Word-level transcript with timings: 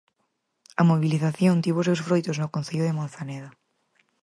A 0.81 0.83
mobilización 0.89 1.55
tivo 1.63 1.77
os 1.81 1.87
seus 1.89 2.03
froitos 2.07 2.39
no 2.41 2.51
Concello 2.55 2.85
de 2.87 2.97
Manzaneda. 2.99 3.49